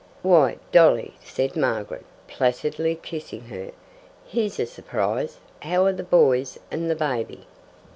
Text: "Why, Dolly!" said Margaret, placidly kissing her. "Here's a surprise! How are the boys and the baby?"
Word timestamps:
"Why, 0.23 0.57
Dolly!" 0.71 1.13
said 1.23 1.55
Margaret, 1.55 2.05
placidly 2.27 2.95
kissing 2.99 3.41
her. 3.41 3.69
"Here's 4.25 4.59
a 4.59 4.65
surprise! 4.65 5.37
How 5.59 5.85
are 5.85 5.93
the 5.93 6.01
boys 6.01 6.57
and 6.71 6.89
the 6.89 6.95
baby?" 6.95 7.45